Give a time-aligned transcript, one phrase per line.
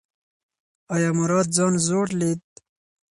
[0.93, 2.41] ایا مراد ځان زوړ لید؟